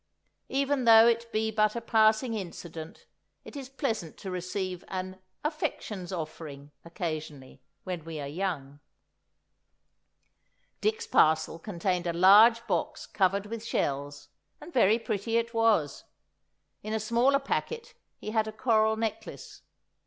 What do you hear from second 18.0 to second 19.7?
he had a coral necklace.